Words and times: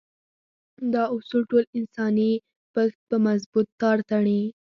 دا 0.93 1.03
اصول 1.15 1.41
ټول 1.51 1.63
انساني 1.77 2.31
پښت 2.73 2.99
په 3.09 3.15
مضبوط 3.27 3.67
تار 3.81 3.97
تړي. 4.11 4.41